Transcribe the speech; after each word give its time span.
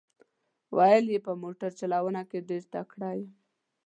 ویل 0.77 1.05
یې 1.13 1.19
په 1.27 1.33
موټر 1.41 1.71
چلونه 1.79 2.21
کې 2.29 2.39
ډېر 2.49 2.63
تکړه 2.73 3.09
یم. 3.19 3.31